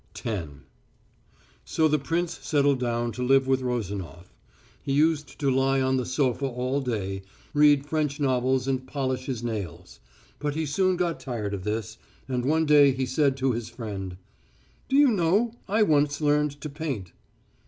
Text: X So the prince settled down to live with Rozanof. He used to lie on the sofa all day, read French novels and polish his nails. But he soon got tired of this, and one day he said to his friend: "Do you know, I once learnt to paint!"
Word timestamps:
X 0.25 0.47
So 1.63 1.87
the 1.87 1.99
prince 1.99 2.39
settled 2.39 2.79
down 2.79 3.11
to 3.11 3.21
live 3.21 3.45
with 3.45 3.61
Rozanof. 3.61 4.33
He 4.81 4.93
used 4.93 5.37
to 5.39 5.51
lie 5.51 5.79
on 5.79 5.97
the 5.97 6.07
sofa 6.07 6.47
all 6.47 6.81
day, 6.81 7.21
read 7.53 7.85
French 7.85 8.19
novels 8.19 8.67
and 8.67 8.87
polish 8.87 9.27
his 9.27 9.43
nails. 9.43 9.99
But 10.39 10.55
he 10.55 10.65
soon 10.65 10.97
got 10.97 11.19
tired 11.19 11.53
of 11.53 11.63
this, 11.65 11.99
and 12.27 12.43
one 12.45 12.65
day 12.65 12.89
he 12.93 13.05
said 13.05 13.37
to 13.37 13.51
his 13.51 13.69
friend: 13.69 14.17
"Do 14.89 14.95
you 14.95 15.09
know, 15.11 15.53
I 15.67 15.83
once 15.83 16.19
learnt 16.19 16.59
to 16.61 16.69
paint!" 16.69 17.11